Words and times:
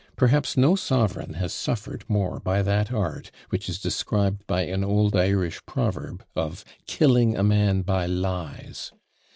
Perhaps 0.15 0.57
no 0.57 0.75
sovereign 0.75 1.35
has 1.35 1.53
suffered 1.53 2.05
more 2.07 2.39
by 2.39 2.63
that 2.63 2.91
art, 2.91 3.29
which 3.49 3.69
is 3.69 3.77
described 3.77 4.41
by 4.47 4.63
an 4.63 4.83
old 4.83 5.15
Irish 5.15 5.63
proverb, 5.67 6.25
of 6.35 6.65
"killing 6.87 7.37
a 7.37 7.43
man 7.43 7.83
by 7.83 8.07
lies." 8.07 8.91